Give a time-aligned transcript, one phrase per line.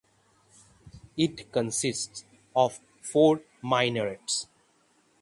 [1.15, 4.47] It consists of four minarets.